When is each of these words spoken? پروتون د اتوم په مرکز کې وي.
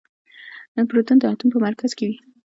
پروتون 0.89 1.17
د 1.19 1.23
اتوم 1.31 1.47
په 1.53 1.59
مرکز 1.65 1.91
کې 1.97 2.05
وي. 2.09 2.17